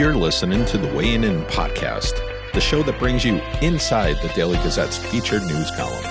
[0.00, 2.14] You're listening to the Weighing In podcast,
[2.54, 6.02] the show that brings you inside the Daily Gazette's featured news column.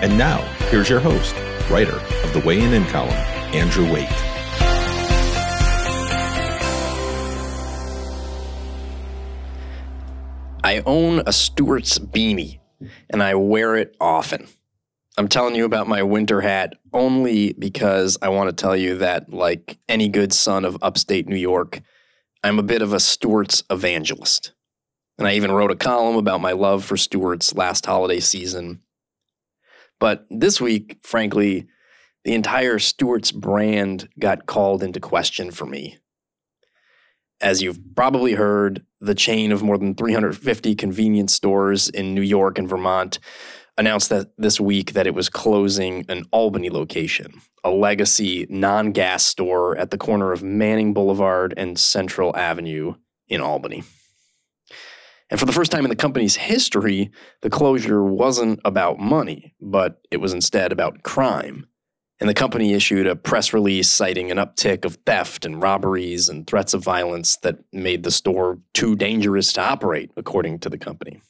[0.00, 0.40] And now,
[0.70, 1.34] here's your host,
[1.68, 3.10] writer of the Weighing In column,
[3.52, 4.08] Andrew Waite.
[10.62, 12.60] I own a Stewart's beanie
[13.10, 14.46] and I wear it often.
[15.18, 19.32] I'm telling you about my winter hat only because I want to tell you that,
[19.32, 21.82] like any good son of upstate New York,
[22.44, 24.52] I'm a bit of a Stewart's evangelist.
[25.16, 28.82] And I even wrote a column about my love for Stewart's last holiday season.
[29.98, 31.66] But this week, frankly,
[32.24, 35.96] the entire Stewart's brand got called into question for me.
[37.40, 42.58] As you've probably heard, the chain of more than 350 convenience stores in New York
[42.58, 43.20] and Vermont
[43.76, 49.76] announced that this week that it was closing an Albany location, a legacy non-gas store
[49.76, 52.94] at the corner of Manning Boulevard and Central Avenue
[53.28, 53.82] in Albany.
[55.30, 57.10] And for the first time in the company's history,
[57.42, 61.66] the closure wasn't about money, but it was instead about crime.
[62.20, 66.46] And the company issued a press release citing an uptick of theft and robberies and
[66.46, 71.20] threats of violence that made the store too dangerous to operate, according to the company.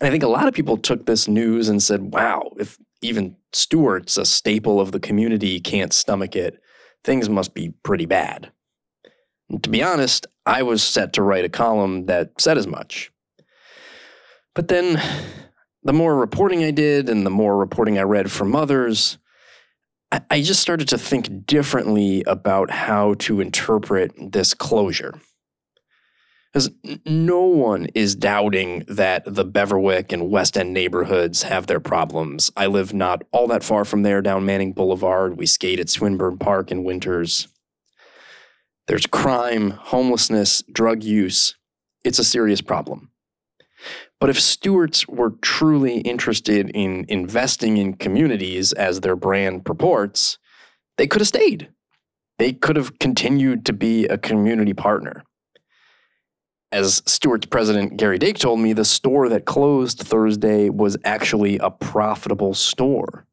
[0.00, 3.36] And I think a lot of people took this news and said, wow, if even
[3.52, 6.60] Stewart's, a staple of the community, can't stomach it,
[7.04, 8.50] things must be pretty bad.
[9.48, 13.12] And to be honest, I was set to write a column that said as much.
[14.54, 15.02] But then
[15.82, 19.18] the more reporting I did and the more reporting I read from others,
[20.12, 25.14] I, I just started to think differently about how to interpret this closure.
[26.52, 26.70] Because
[27.06, 32.50] no one is doubting that the Beverwyck and West End neighborhoods have their problems.
[32.56, 35.36] I live not all that far from there down Manning Boulevard.
[35.36, 37.46] We skate at Swinburne Park in winters.
[38.88, 41.54] There's crime, homelessness, drug use.
[42.04, 43.10] It's a serious problem.
[44.18, 50.38] But if Stewart's were truly interested in investing in communities as their brand purports,
[50.98, 51.70] they could have stayed.
[52.38, 55.22] They could have continued to be a community partner.
[56.72, 61.70] As Stewart's president Gary Dake told me, the store that closed Thursday was actually a
[61.70, 63.26] profitable store.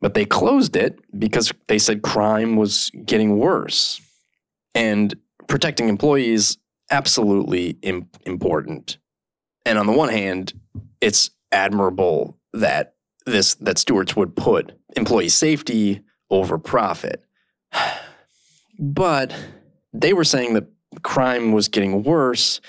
[0.00, 4.00] But they closed it because they said crime was getting worse.
[4.74, 5.14] And
[5.48, 6.58] protecting employees,
[6.90, 8.98] absolutely Im- important.
[9.66, 10.52] And on the one hand,
[11.00, 12.94] it's admirable that
[13.26, 17.24] this that Stewart's would put employee safety over profit.
[18.76, 19.32] But
[19.92, 20.66] they were saying that
[21.02, 22.60] crime was getting worse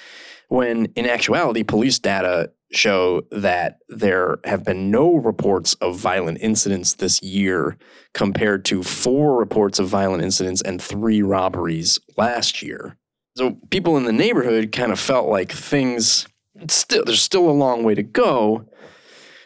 [0.50, 6.96] when in actuality police data show that there have been no reports of violent incidents
[6.96, 7.78] this year
[8.14, 12.98] compared to four reports of violent incidents and three robberies last year.
[13.38, 16.28] So people in the neighborhood kind of felt like things
[16.70, 18.66] still there's still a long way to go,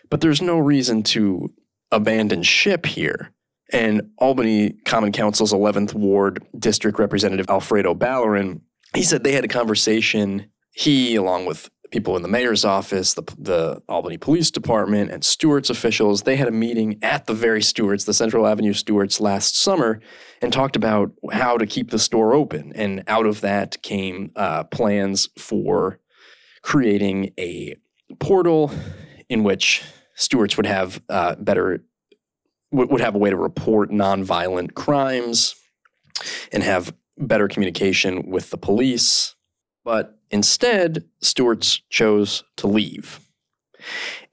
[0.09, 1.51] but there's no reason to
[1.91, 3.31] abandon ship here.
[3.72, 8.61] And Albany Common Council's 11th Ward District Representative Alfredo Balarin
[8.95, 10.50] he said they had a conversation.
[10.72, 15.69] He, along with people in the mayor's office, the, the Albany Police Department, and Stewart's
[15.69, 19.99] officials, they had a meeting at the very Stewart's, the Central Avenue Stewart's, last summer,
[20.41, 22.72] and talked about how to keep the store open.
[22.75, 25.99] And out of that came uh, plans for
[26.61, 27.75] creating a
[28.19, 28.72] portal
[29.28, 29.83] in which
[30.16, 31.83] Stewart's would have uh, better
[32.72, 35.55] would have a way to report nonviolent crimes
[36.51, 39.35] and have better communication with the police.
[39.84, 43.19] But instead, Stewart's chose to leave.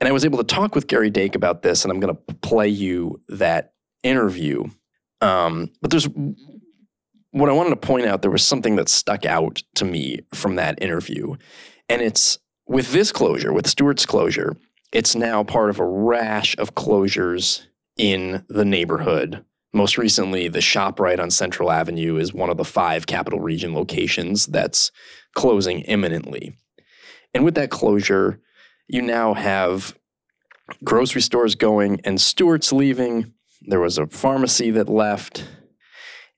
[0.00, 2.34] And I was able to talk with Gary Dake about this, and I'm going to
[2.36, 4.64] play you that interview.
[5.20, 6.08] Um, but there's
[7.30, 10.56] what I wanted to point out there was something that stuck out to me from
[10.56, 11.36] that interview.
[11.88, 14.56] And it's with this closure, with Stewart's closure,
[14.92, 17.66] it's now part of a rash of closures
[17.96, 19.44] in the neighborhood
[19.76, 24.46] most recently, the ShopRite on Central Avenue is one of the five Capital Region locations
[24.46, 24.90] that's
[25.34, 26.56] closing imminently.
[27.34, 28.40] And with that closure,
[28.88, 29.96] you now have
[30.82, 33.34] grocery stores going and Stewart's leaving.
[33.62, 35.46] There was a pharmacy that left.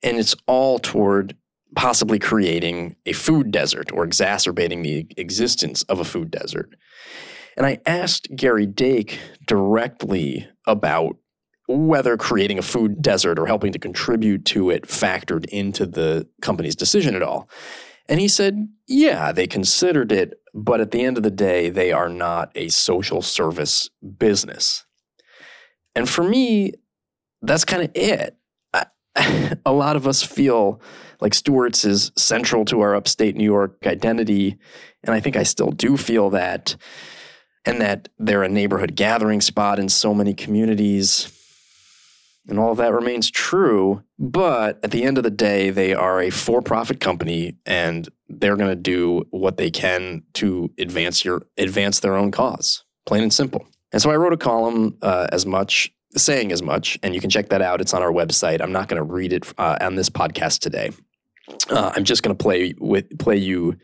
[0.03, 1.35] And it's all toward
[1.75, 6.75] possibly creating a food desert or exacerbating the existence of a food desert.
[7.55, 11.17] And I asked Gary Dake directly about
[11.69, 16.75] whether creating a food desert or helping to contribute to it factored into the company's
[16.75, 17.47] decision at all.
[18.07, 21.91] And he said, yeah, they considered it, but at the end of the day, they
[21.91, 23.87] are not a social service
[24.17, 24.83] business.
[25.93, 26.73] And for me,
[27.43, 28.35] that's kind of it.
[29.65, 30.81] A lot of us feel
[31.21, 34.57] like Stewart's is central to our upstate New York identity.
[35.03, 36.75] And I think I still do feel that.
[37.65, 41.31] And that they're a neighborhood gathering spot in so many communities.
[42.49, 44.03] And all of that remains true.
[44.17, 48.55] But at the end of the day, they are a for profit company and they're
[48.55, 53.33] going to do what they can to advance your advance their own cause, plain and
[53.33, 53.67] simple.
[53.91, 57.29] And so I wrote a column uh, as much saying as much, and you can
[57.29, 57.81] check that out.
[57.81, 58.61] It's on our website.
[58.61, 60.91] I'm not going to read it uh, on this podcast today.
[61.69, 63.77] Uh, I'm just going to play with play you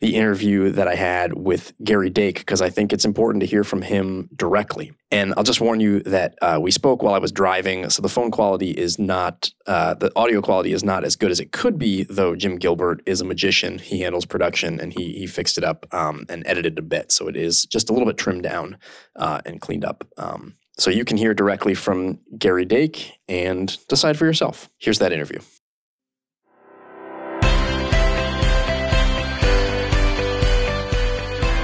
[0.00, 3.64] the interview that I had with Gary Dake because I think it's important to hear
[3.64, 4.92] from him directly.
[5.10, 8.08] And I'll just warn you that uh, we spoke while I was driving, so the
[8.08, 11.78] phone quality is not, uh, the audio quality is not as good as it could
[11.78, 12.04] be.
[12.04, 15.86] Though Jim Gilbert is a magician, he handles production and he he fixed it up
[15.92, 18.78] um, and edited a bit, so it is just a little bit trimmed down
[19.16, 20.06] uh, and cleaned up.
[20.16, 24.70] Um, so you can hear directly from Gary Dake and decide for yourself.
[24.78, 25.40] Here's that interview.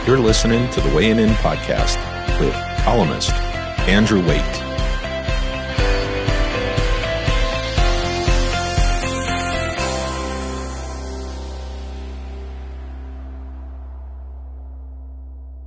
[0.06, 1.97] You're listening to the Weighing In podcast
[2.38, 2.55] with
[2.85, 3.32] columnist
[3.88, 4.41] Andrew Waite.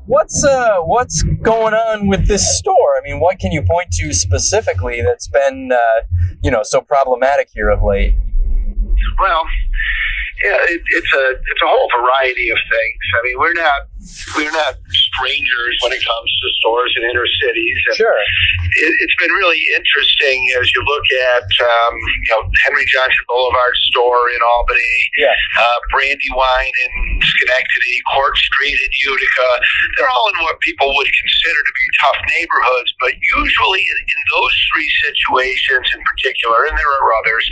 [0.05, 2.73] What's uh what's going on with this store?
[2.97, 6.05] I mean, what can you point to specifically that's been uh,
[6.41, 8.15] you know so problematic here of late?
[9.19, 9.43] Well,
[10.43, 13.01] yeah, it, it's a it's a whole variety of things.
[13.11, 13.91] I mean, we're not
[14.35, 17.77] we're not strangers when it comes to stores in inner cities.
[17.91, 21.93] And sure, it, has been really interesting as you look at um,
[22.23, 28.77] you know Henry Johnson Boulevard store in Albany, yeah, uh, Brandywine in Schenectady, Court Street
[28.77, 29.49] in Utica.
[29.97, 34.19] They're all in what people would consider to be tough neighborhoods, but usually in, in
[34.35, 37.45] those three situations in particular, and there are others,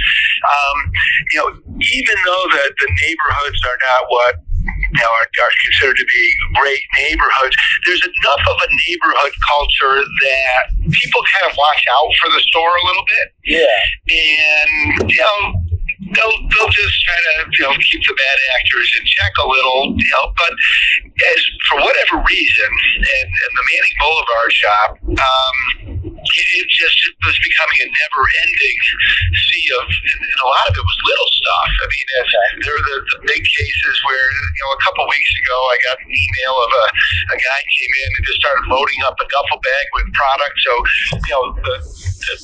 [0.46, 0.78] um,
[1.32, 1.50] you know,
[1.82, 4.36] even though that the neighborhoods are not what
[4.68, 6.24] you know, are, are, considered to be
[6.56, 7.56] great neighborhoods.
[7.86, 12.72] There's enough of a neighborhood culture that people kind of watch out for the store
[12.72, 13.28] a little bit.
[13.46, 13.80] Yeah.
[14.12, 15.67] And, you know,
[16.14, 19.96] they'll, they'll just try to, you know, keep the bad actors in check a little,
[19.98, 20.54] you know, but
[21.34, 21.40] as
[21.70, 27.90] for whatever reason, and, and the Manning Boulevard shop, um, it just was becoming a
[27.90, 28.78] never ending
[29.32, 31.72] sea of, and a lot of it was little stuff.
[31.84, 32.26] I mean, uh,
[32.64, 35.98] there were the, the big cases where, you know, a couple weeks ago I got
[36.02, 36.86] an email of a,
[37.34, 40.56] a guy came in and just started loading up a duffel bag with product.
[40.64, 40.74] So,
[41.16, 42.36] you know, the, the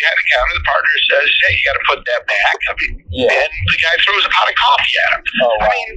[0.00, 2.56] behind the counter, the partner says, hey, you got to put that back.
[2.64, 3.28] I mean, yeah.
[3.28, 5.22] and the guy throws a pot of coffee at him.
[5.44, 5.68] Oh, wow.
[5.68, 5.88] I mean,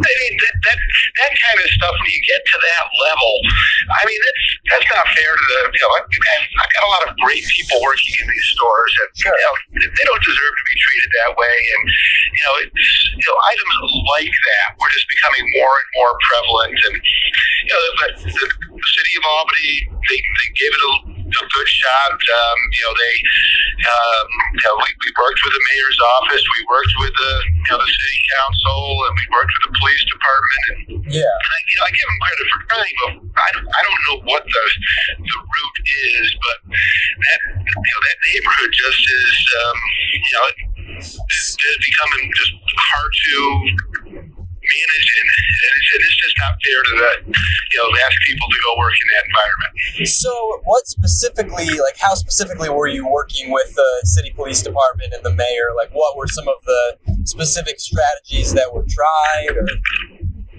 [0.00, 0.78] I mean that, that
[1.20, 1.92] that kind of stuff.
[2.00, 3.32] When you get to that level,
[3.92, 5.60] I mean that's that's not fair to the.
[5.76, 5.92] You know,
[6.40, 9.34] I've got a lot of great people working in these stores, and sure.
[9.34, 11.56] you know, they don't deserve to be treated that way.
[11.56, 13.76] And you know, it's, you know, items
[14.18, 16.76] like that were just becoming more and more prevalent.
[16.76, 19.74] And you know, the, the, the city of Albany,
[20.08, 22.12] they, they gave it a a good shot.
[22.12, 23.14] Um, you know, they,
[23.80, 27.68] um, you know, we, we worked with the mayor's office, we worked with the, you
[27.72, 28.78] know, the city council,
[29.08, 30.64] and we worked with the police department.
[30.68, 30.78] And,
[31.10, 33.80] yeah, and I, you know, I give them credit for trying, but I don't, I
[33.84, 34.64] don't know what the
[35.20, 35.80] the route
[36.20, 39.34] is, but that, you know, that neighborhood just is,
[39.64, 39.78] um,
[40.12, 40.44] you know,
[41.00, 41.16] it's
[41.56, 43.34] just becoming just hard to
[44.70, 45.28] manage and,
[45.90, 49.24] it's just not fair to the you know ask people to go work in that
[49.26, 50.08] environment.
[50.08, 50.32] So
[50.64, 55.34] what specifically like how specifically were you working with the city police department and the
[55.34, 55.70] mayor?
[55.76, 59.66] Like what were some of the specific strategies that were tried or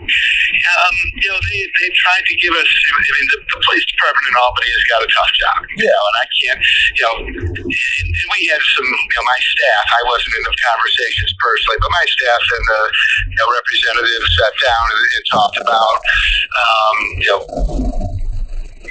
[0.02, 4.26] um, you know, they, they tried to give us, I mean, the, the police department
[4.32, 5.94] in Albany has got a tough job, you Yeah.
[5.94, 6.60] know, and I can't,
[6.98, 11.32] you know, and we had some, you know, my staff, I wasn't in the conversations
[11.40, 12.82] personally, but my staff and the,
[13.32, 15.96] you know, representatives sat down and, and talked about,
[16.56, 17.42] um, you know,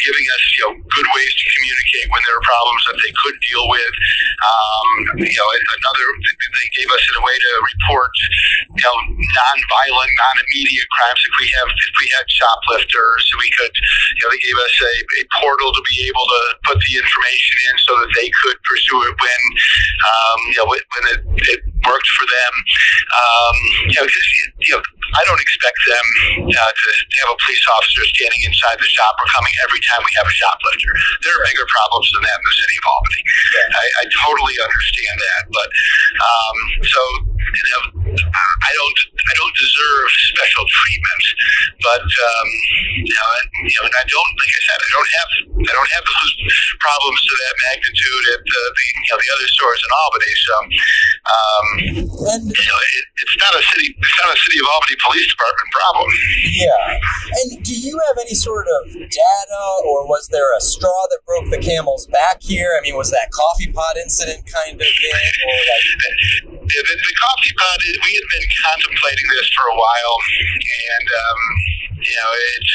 [0.05, 3.37] giving us you know good ways to communicate when there are problems that they could
[3.45, 3.95] deal with.
[4.41, 4.89] Um,
[5.25, 8.13] you know, another they gave us a way to report
[8.77, 11.21] you know non-violent, non-immediate crimes.
[11.25, 14.95] If we have if we had shoplifters, we could you know they gave us a,
[14.95, 19.01] a portal to be able to put the information in so that they could pursue
[19.09, 19.43] it when
[20.05, 21.21] um, you know when it,
[21.57, 22.53] it worked for them.
[23.11, 23.57] Um,
[23.89, 24.83] you know, you know,
[25.15, 26.07] I don't expect them
[26.51, 26.87] uh, to
[27.25, 30.35] have a police officer standing inside the shop or coming every time we have a
[30.35, 30.93] shoplifter.
[31.23, 33.23] There are bigger problems than that in the city of Albany.
[33.75, 35.69] I, I totally understand that, but
[36.19, 37.03] um, so
[37.51, 37.83] you know,
[38.15, 41.25] I don't I don't deserve special treatment,
[41.83, 42.49] but um,
[43.03, 45.31] you know, and, you know, and I don't like I said, I don't have
[45.67, 46.31] I don't have those
[46.85, 50.33] problems to that magnitude at uh, the you know the other stores in Albany.
[50.41, 50.55] So,
[51.31, 51.67] um,
[52.31, 55.29] And you know, it, it's not a city it's not a city of Albany Police
[55.31, 56.09] Department problem.
[56.51, 57.01] yeah.
[57.41, 61.51] And do you have any sort of data, or was there a straw that broke
[61.51, 62.77] the camel's back here?
[62.77, 65.87] I mean, was that coffee pot incident kind of thing, or like?
[66.71, 70.17] the, the, the coffee pot, we had been contemplating this for a while,
[70.93, 71.41] and um,
[72.01, 72.31] you know,
[72.61, 72.75] it's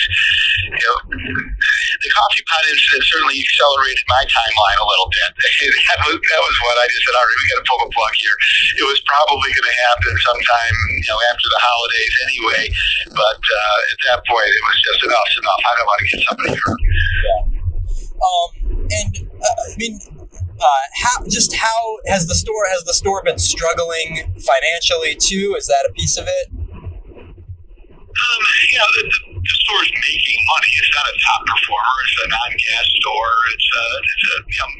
[0.65, 5.29] you know, the coffee pot incident certainly accelerated my timeline a little bit.
[5.89, 7.15] that was that was what I just said.
[7.15, 8.37] All right, we got to pull the plug here.
[8.81, 12.63] It was probably going to happen sometime, you know, after the holidays anyway.
[13.13, 15.29] But uh, at that point, it was just enough.
[15.37, 15.61] Enough.
[15.65, 16.81] I don't want to get somebody hurt.
[16.81, 17.41] Yeah.
[18.15, 18.49] Um,
[18.89, 19.99] and uh, I mean,
[20.59, 25.55] uh, how just how has the store has the store been struggling financially too?
[25.57, 26.47] Is that a piece of it?
[28.15, 29.03] Um, you know, the,
[29.43, 30.71] the, store's making money.
[30.79, 31.95] It's not a top performer.
[32.07, 33.35] It's a non-gas store.
[33.51, 34.71] It's a, it's a you know,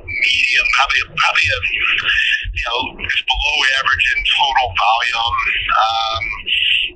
[0.00, 5.36] medium, probably a, probably a, you know, it's below average in total volume.
[5.76, 6.24] Um,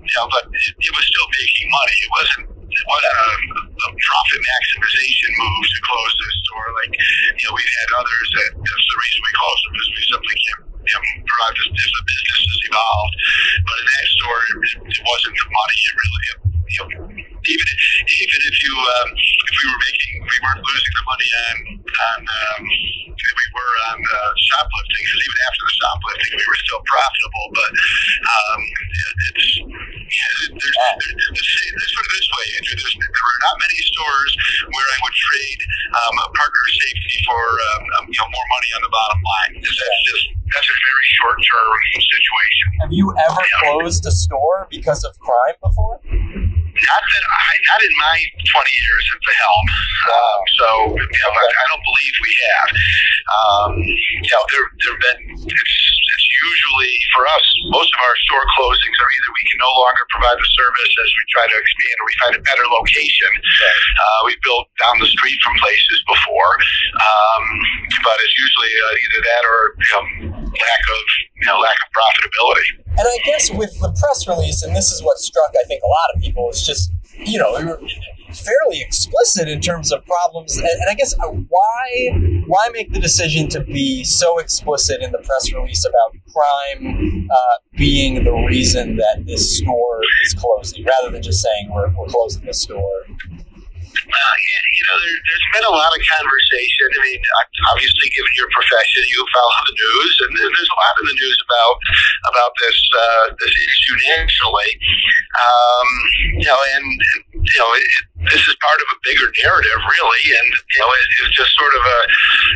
[0.09, 1.97] you know, but it, it was still making money.
[2.01, 2.45] It wasn't.
[2.69, 3.68] It wasn't a
[3.99, 6.69] profit maximization move to close this store.
[6.85, 10.05] Like, you know, we've had others that that's the reason we closed them is we
[10.09, 13.15] simply can't you know, provide this the business has evolved.
[13.67, 14.57] But in that store, it,
[14.89, 15.79] it wasn't the money.
[15.85, 16.25] It really,
[16.69, 16.89] you know,
[17.45, 17.69] even
[18.09, 21.57] even if you um, if we were making, we weren't losing the money on
[21.89, 22.63] on um,
[23.19, 27.47] we were on uh, shoplifting because even after the shoplifting, we were still profitable.
[27.53, 29.53] But um, it, it's
[30.09, 30.77] yeah, there's, there's,
[31.31, 32.77] let's say, let's put it this way, Andrew.
[32.81, 34.33] There's, there are not many stores
[34.73, 35.61] where I would trade
[35.93, 39.53] um, a partner safety for um, you know more money on the bottom line.
[39.61, 40.25] That's just
[40.55, 42.67] that's a very short term situation.
[42.81, 46.01] Have you ever closed a store because of crime before?
[46.79, 49.67] Not that I, not in my 20 years at the helm.
[50.09, 52.69] Um, so you know, I, I don't believe we have.
[53.29, 55.21] Um, you know, there there've been.
[55.43, 57.47] It's, it's usually for us.
[57.69, 61.11] Most of our store closings are either we can no longer provide the service as
[61.13, 63.31] we try to expand, or we find a better location.
[63.37, 66.53] Uh, we built down the street from places before,
[66.97, 67.45] um,
[68.03, 70.05] but it's usually uh, either that or you know,
[70.49, 71.03] lack of
[71.39, 72.69] you know lack of profitability.
[72.99, 75.87] And I guess with the press release, and this is what struck, I think, a
[75.87, 77.55] lot of people, is just, you know,
[78.33, 80.57] fairly explicit in terms of problems.
[80.57, 85.13] And, and I guess uh, why why make the decision to be so explicit in
[85.13, 87.37] the press release about crime uh,
[87.77, 92.45] being the reason that this store is closing, rather than just saying we're, we're closing
[92.45, 93.05] the store?
[94.09, 96.87] Uh, yeah, you know, there, there's been a lot of conversation.
[96.97, 97.21] I mean,
[97.69, 101.39] obviously, given your profession, you follow the news, and there's a lot in the news
[101.45, 101.77] about
[102.33, 104.71] about this uh, this issue nationally.
[105.37, 105.89] Um,
[106.41, 106.87] you know, and
[107.37, 107.89] you know, it,
[108.33, 111.75] this is part of a bigger narrative, really, and you know, it, it's just sort
[111.77, 112.01] of a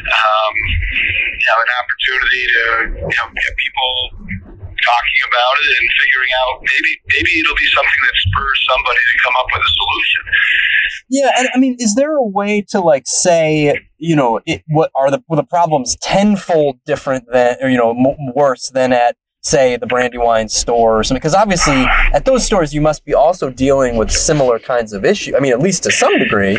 [0.08, 0.54] um,
[1.36, 2.64] you know an opportunity to
[3.04, 3.92] you know get people
[4.82, 9.14] talking about it and figuring out maybe maybe it'll be something that spurs somebody to
[9.24, 10.22] come up with a solution.
[11.08, 14.90] Yeah, and I mean, is there a way to like say, you know, it, what
[14.96, 19.76] are the the problems tenfold different than, or you know, m- worse than at say
[19.76, 21.20] the Brandywine store or something?
[21.20, 25.34] Because obviously, at those stores, you must be also dealing with similar kinds of issues.
[25.34, 26.56] I mean, at least to some degree.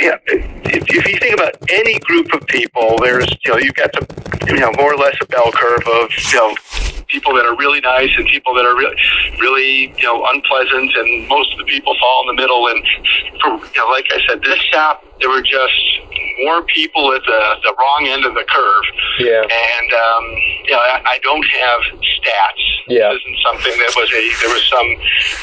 [0.00, 3.92] Yeah, if, if you think about any group of people, there's you know you've got
[3.92, 4.06] the
[4.46, 6.54] you know more or less a bell curve of you know
[7.08, 8.96] people that are really nice and people that are really
[9.40, 12.68] really you know unpleasant, and most of the people fall in the middle.
[12.68, 12.82] And
[13.42, 15.78] for you know, like I said, this shop there were just
[16.44, 18.86] more people at the the wrong end of the curve.
[19.18, 19.42] Yeah.
[19.42, 20.24] And um,
[20.64, 22.64] you know, I, I don't have stats.
[22.86, 23.10] Yeah.
[23.12, 24.88] This isn't something that was a there was some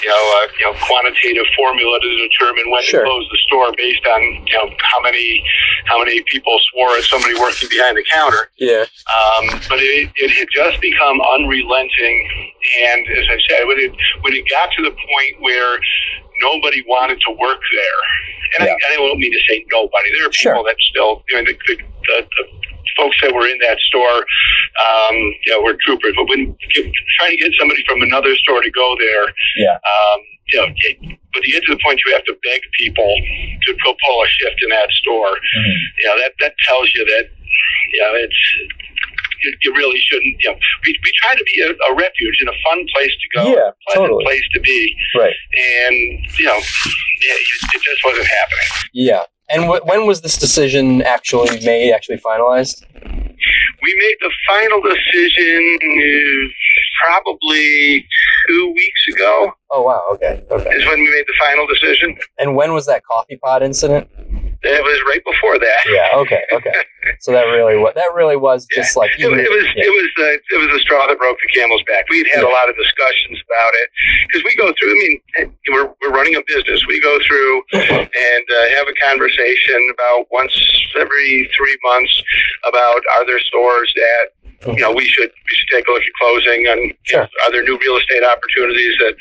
[0.01, 3.01] you know uh, you know quantitative formula to determine when Sure.
[3.01, 5.43] to close the store based on you know how many
[5.85, 8.49] how many people swore at somebody working behind the counter.
[8.57, 8.85] Yeah.
[9.09, 12.17] Um, but it, it had just become unrelenting,
[12.89, 15.79] and as I said, when it when it got to the point where
[16.41, 18.01] nobody wanted to work there,
[18.59, 20.09] and, I, I don't mean to say nobody.
[20.17, 20.53] There are Sure.
[20.53, 22.43] people that still, you know, the, the, the, the
[22.97, 26.13] folks that were in that store, um, you know, were troopers.
[26.15, 29.25] But when get, trying to get somebody from another store to go there,
[29.55, 29.75] Yeah.
[29.75, 33.11] um, you know, it, but you get to the point you have to beg people
[33.67, 35.29] to go pull a shift in that store.
[35.35, 35.77] Mm-hmm.
[35.99, 37.27] You know, that that tells you that,
[37.91, 38.41] you know, it's
[39.43, 40.35] you, you really shouldn't.
[40.41, 43.27] You know, we we try to be a, a refuge and a fun place to
[43.37, 44.23] go, Yeah, a pleasant totally.
[44.25, 45.35] place to be, Right.
[45.77, 45.95] and
[46.39, 48.67] you know, yeah, it, it just wasn't happening.
[48.93, 49.23] Yeah.
[49.49, 51.91] And wh- when was this decision actually made?
[51.93, 52.81] Actually finalized?
[53.81, 56.47] We made the final decision uh,
[57.03, 58.07] probably
[58.47, 59.51] two weeks ago.
[59.71, 60.01] Oh wow.
[60.13, 60.43] Okay.
[60.49, 60.69] Okay.
[60.69, 62.17] Is when we made the final decision.
[62.39, 64.09] And when was that coffee pot incident?
[64.65, 65.81] It was right before that.
[65.89, 66.17] Yeah.
[66.25, 66.43] Okay.
[66.51, 66.73] Okay.
[67.19, 69.85] so that really was that really was just like It, was- it was yeah.
[69.85, 72.09] it was the it was the straw that broke the camel's back.
[72.09, 73.87] We'd had a lot of discussions about it
[74.27, 74.91] because we go through.
[74.91, 75.15] I mean,
[75.69, 76.81] we're we're running a business.
[76.87, 80.53] We go through and uh, have a conversation about once
[80.99, 82.23] every three months
[82.67, 84.34] about are there stores that
[84.67, 87.21] you know we should we should take a look at closing and Sure.
[87.21, 89.13] are there new real estate opportunities that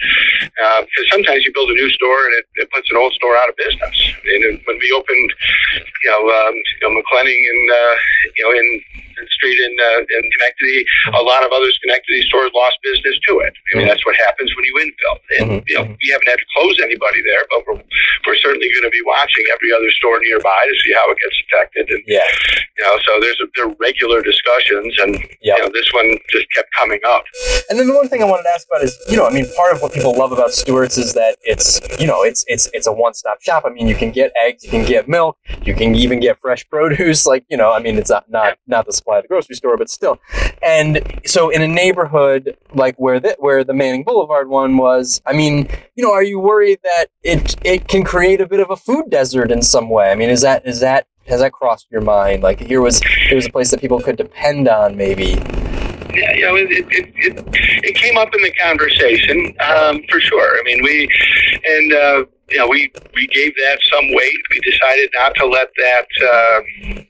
[0.81, 3.49] because sometimes you build a new store and it, it puts an old store out
[3.49, 3.97] of business.
[4.25, 5.31] And when we opened,
[6.03, 7.95] you know, um, you know McClellan and uh,
[8.37, 8.67] you know in,
[9.18, 13.40] in Street in uh, in Schenectady, a lot of other Schenectady stores lost business to
[13.40, 13.52] it.
[13.75, 13.90] I mean Mhm.
[13.90, 15.16] that's what happens when you infill.
[15.38, 17.80] And Mhm, you know we haven't had to close anybody there, but we're
[18.26, 21.37] we're certainly going to be watching every other store nearby to see how it gets
[21.44, 21.85] affected.
[21.90, 22.23] And yeah.
[22.78, 25.56] you know, so there's a, there are regular discussions, and Yeah.
[25.56, 27.25] you know this one just kept coming up.
[27.71, 29.47] And then the one thing I wanted to ask about is, you know, I mean,
[29.56, 32.87] part of what people love about Stewart's is that it's, you know, it's it's it's
[32.87, 33.64] a one-stop shop.
[33.66, 36.66] I mean, you can get eggs, you can get milk, you can even get fresh
[36.68, 37.25] produce.
[37.35, 39.77] Like, you know, I mean, it's not not, not the supply of the grocery store,
[39.77, 40.19] but still.
[40.63, 45.33] And so, in a neighborhood like where the where the Manning Boulevard one was, I
[45.35, 48.77] mean, you know, are you worried that it it can create a bit of a
[48.77, 50.11] food desert in some way?
[50.11, 52.43] I mean, is that is that has that crossed your mind?
[52.43, 55.37] Like, here was here was a place that people could depend on, maybe.
[56.15, 57.45] Yeah, you know, it, it, it, it,
[57.83, 60.59] it came up in the conversation um, for sure.
[60.59, 61.09] I mean, we
[61.65, 64.41] and uh, you know we we gave that some weight.
[64.51, 66.61] We decided not to let that uh,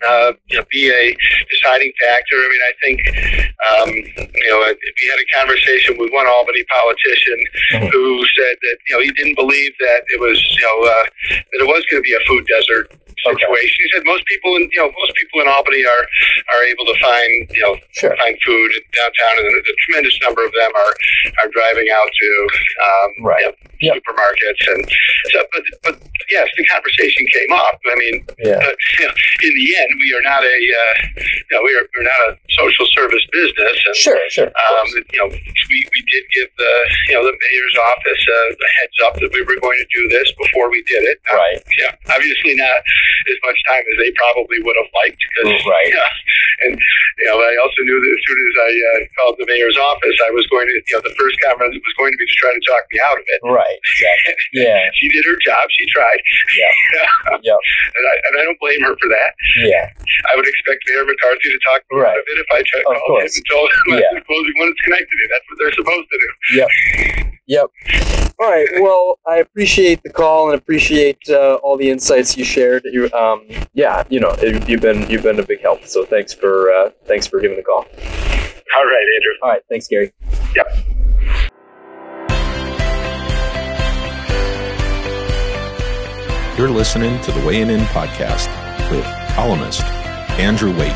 [0.07, 1.17] uh, you know, be a
[1.51, 2.37] deciding factor.
[2.37, 2.99] I mean, I think
[3.71, 3.91] um,
[4.35, 7.39] you know we had a conversation with one Albany politician
[7.75, 7.91] Mhm.
[7.91, 11.61] who said that you know he didn't believe that it was you know uh, that
[11.61, 12.91] it was going to be a food desert
[13.25, 13.41] Okay.
[13.41, 13.77] situation.
[13.81, 16.05] He said most people in you know most people in Albany are
[16.53, 18.15] are able to find you know Sure.
[18.17, 20.93] find food in downtown, and a, tremendous number of them are
[21.43, 22.29] are driving out to
[22.87, 23.41] um, Right.
[23.41, 23.55] you know.
[23.93, 24.83] Supermarkets and
[25.33, 25.39] so.
[25.53, 25.95] But but
[26.31, 27.77] yes, the conversation came up.
[27.91, 28.59] I mean, Yeah.
[28.65, 31.85] but, you know, in the end, we are not a uh, you know we are
[31.97, 34.21] we're not a social service business, and Sure.
[34.31, 34.49] Sure.
[34.55, 36.73] um, you know, we, we did give the
[37.09, 40.03] you know the mayor's office a, a heads up that we were going to do
[40.09, 41.19] this before we did it.
[41.31, 41.61] Uh, Right.
[41.79, 45.91] Yeah, obviously not as much time as they probably would have liked because Right.
[45.93, 49.47] yeah, and you know I also knew that as soon as I uh, called the
[49.51, 52.27] mayor's office, I was going to you know the first conference was going to be
[52.27, 53.41] to try to talk me out of it.
[53.45, 53.74] Right.
[53.83, 54.35] Exactly.
[54.55, 54.79] Yeah.
[54.95, 55.65] She did her job.
[55.71, 56.19] She tried.
[56.59, 56.71] Yeah.
[57.45, 57.59] Yep.
[57.97, 59.31] and, I, and I don't blame her for that.
[59.59, 59.91] Yeah.
[60.33, 62.17] I would expect Mayor McCarthy to talk me Right.
[62.17, 63.37] of it if I tried Of called him course.
[63.37, 64.17] and told him Yeah.
[64.17, 65.29] I'm closing when it's connected to.
[65.31, 66.29] That's what they're supposed to do.
[66.57, 66.69] Yep.
[67.47, 68.35] Yep.
[68.41, 68.69] All right.
[68.81, 72.83] Well, I appreciate the call and appreciate uh, all the insights you shared.
[72.85, 75.85] You, um, yeah, you know, it, you've been you've been a big help.
[75.87, 77.85] So thanks for uh, thanks for giving the call.
[78.77, 79.33] All right, Andrew.
[79.43, 79.63] All right.
[79.69, 80.13] Thanks, Gary.
[80.57, 80.67] Yep.
[86.57, 88.47] You're listening to the Weighing In podcast
[88.89, 89.83] with columnist
[90.39, 90.93] Andrew Waite.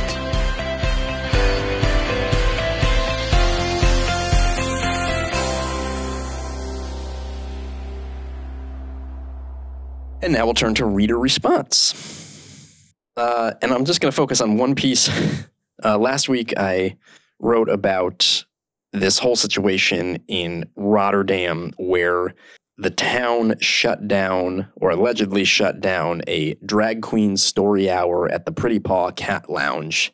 [10.23, 12.95] And now we'll turn to reader response.
[13.17, 15.11] Uh, and I'm just going to focus on one piece.
[15.85, 16.97] Uh, last week, I
[17.39, 18.45] wrote about
[18.93, 22.35] this whole situation in Rotterdam where
[22.79, 28.53] the town shut down or allegedly shut down a drag queen story hour at the
[28.53, 30.13] Pretty Paw Cat Lounge.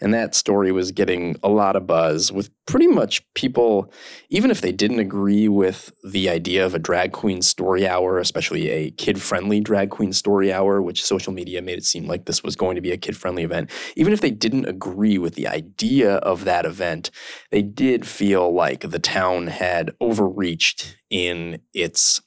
[0.00, 3.92] And that story was getting a lot of buzz with pretty much people,
[4.30, 8.68] even if they didn't agree with the idea of a drag queen story hour, especially
[8.68, 12.44] a kid friendly drag queen story hour, which social media made it seem like this
[12.44, 13.70] was going to be a kid friendly event.
[13.96, 17.10] Even if they didn't agree with the idea of that event,
[17.50, 22.20] they did feel like the town had overreached in its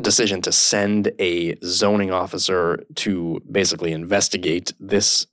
[0.00, 5.26] decision to send a zoning officer to basically investigate this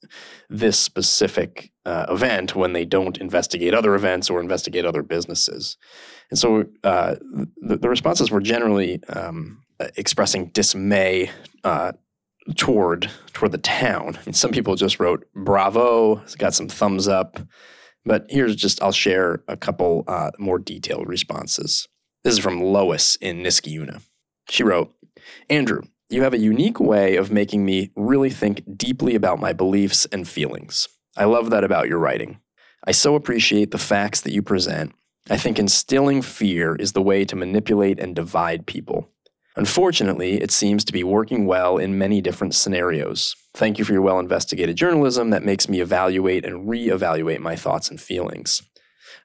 [0.50, 5.78] this specific uh, event when they don't investigate other events or investigate other businesses.
[6.30, 7.16] And so uh,
[7.62, 9.64] the, the responses were generally um,
[9.96, 11.30] expressing dismay
[11.64, 11.94] uh,
[12.56, 14.18] toward toward the town.
[14.26, 17.40] And some people just wrote "Bravo," got some thumbs up.
[18.06, 21.88] But here's just I'll share a couple uh, more detailed responses.
[22.24, 24.02] This is from Lois in Niskayuna.
[24.50, 24.94] She wrote,
[25.50, 30.06] Andrew, you have a unique way of making me really think deeply about my beliefs
[30.12, 30.88] and feelings.
[31.18, 32.40] I love that about your writing.
[32.86, 34.94] I so appreciate the facts that you present.
[35.30, 39.10] I think instilling fear is the way to manipulate and divide people.
[39.56, 43.36] Unfortunately, it seems to be working well in many different scenarios.
[43.54, 47.90] Thank you for your well investigated journalism that makes me evaluate and re-evaluate my thoughts
[47.90, 48.62] and feelings.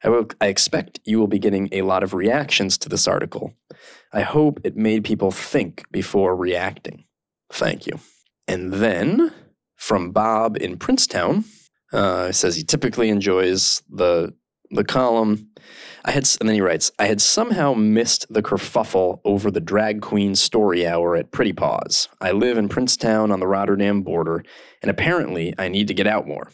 [0.05, 3.53] I, will, I expect you will be getting a lot of reactions to this article.
[4.12, 7.05] I hope it made people think before reacting.
[7.53, 7.98] Thank you.
[8.46, 9.33] And then
[9.76, 11.44] from Bob in Princetown,
[11.92, 14.35] uh, says he typically enjoys the
[14.70, 15.48] the column.
[16.05, 20.00] I had, and then he writes, I had somehow missed the kerfuffle over the drag
[20.00, 22.09] queen story hour at Pretty Paws.
[22.20, 24.42] I live in Princetown on the Rotterdam border,
[24.81, 26.50] and apparently I need to get out more.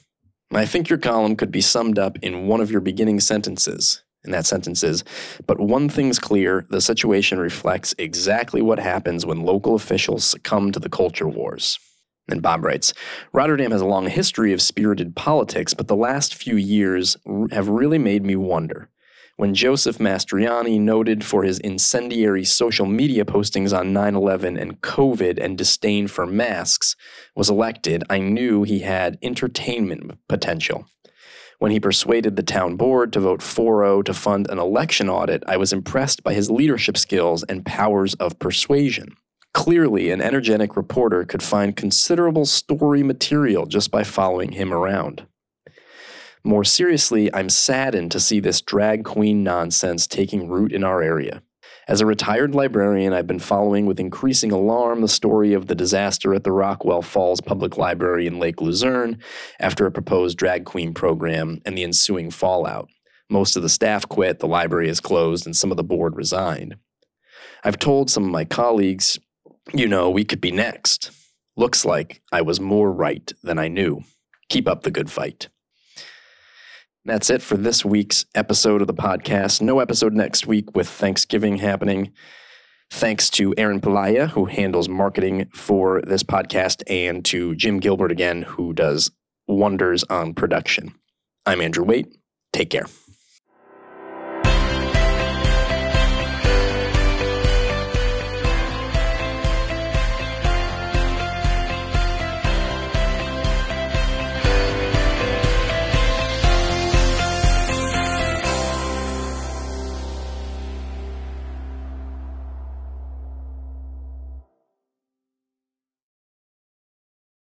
[0.53, 4.03] I think your column could be summed up in one of your beginning sentences.
[4.25, 5.05] And that sentence is,
[5.47, 10.81] but one thing's clear the situation reflects exactly what happens when local officials succumb to
[10.81, 11.79] the culture wars.
[12.29, 12.93] And Bob writes
[13.33, 17.17] Rotterdam has a long history of spirited politics, but the last few years
[17.53, 18.89] have really made me wonder.
[19.39, 25.39] When Joseph Mastroianni, noted for his incendiary social media postings on 9 11 and COVID
[25.39, 26.97] and disdain for masks,
[27.35, 30.87] was elected, I knew he had entertainment potential.
[31.59, 35.43] When he persuaded the town board to vote 4 0 to fund an election audit,
[35.47, 39.17] I was impressed by his leadership skills and powers of persuasion.
[39.57, 45.27] Clearly, an energetic reporter could find considerable story material just by following him around.
[46.45, 51.43] More seriously, I'm saddened to see this drag queen nonsense taking root in our area.
[51.89, 56.35] As a retired librarian, I've been following with increasing alarm the story of the disaster
[56.35, 59.19] at the Rockwell Falls Public Library in Lake Luzerne
[59.59, 62.91] after a proposed drag queen program and the ensuing fallout.
[63.31, 66.77] Most of the staff quit, the library is closed, and some of the board resigned.
[67.65, 69.19] I've told some of my colleagues
[69.73, 71.11] you know, we could be next.
[71.57, 74.03] Looks like I was more right than I knew.
[74.49, 75.49] Keep up the good fight.
[77.05, 79.61] That's it for this week's episode of the podcast.
[79.63, 82.13] No episode next week with Thanksgiving happening.
[82.91, 88.43] Thanks to Aaron Pelaya, who handles marketing for this podcast, and to Jim Gilbert again,
[88.43, 89.11] who does
[89.49, 90.95] wonders on production.
[91.45, 92.17] I'm Andrew Waite.
[92.53, 92.87] Take care.